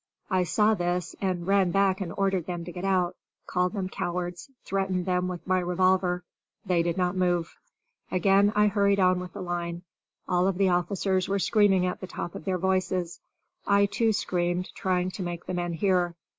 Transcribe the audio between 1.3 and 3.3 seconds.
ran back and ordered them to get out,